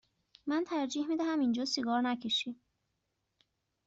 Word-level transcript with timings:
من 0.47 0.63
ترجیح 0.67 1.07
می 1.07 1.17
دهم 1.17 1.39
اینجا 1.39 1.65
سیگار 1.65 2.01
نکشی. 2.01 2.55